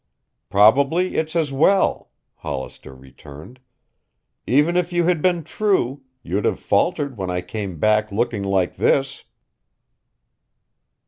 [0.49, 3.59] "Probably it's as well," Hollister returned.
[4.47, 8.77] "Even if you had been true, you'd have faltered when I came back looking like
[8.77, 9.25] this."